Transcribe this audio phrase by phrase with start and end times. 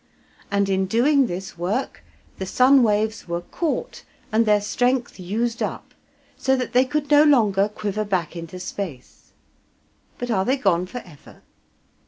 [0.49, 2.03] And in doing this work
[2.39, 5.93] the sun waves were caught and their strength used up,
[6.35, 9.31] so that they could no longer quiver back into space.
[10.17, 11.43] But are they gone for ever?